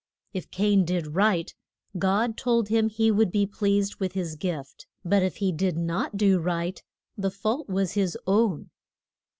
If 0.33 0.49
Cain 0.49 0.83
did 0.83 1.13
right 1.13 1.53
God 1.95 2.35
told 2.35 2.69
him 2.69 2.89
he 2.89 3.11
would 3.11 3.31
be 3.31 3.45
pleased 3.45 3.97
with 3.99 4.13
his 4.13 4.35
gift; 4.35 4.87
but 5.05 5.21
if 5.21 5.35
he 5.35 5.51
did 5.51 5.77
not 5.77 6.17
do 6.17 6.39
right, 6.39 6.81
the 7.15 7.29
fault 7.29 7.69
was 7.69 7.91
his 7.91 8.17
own. 8.25 8.71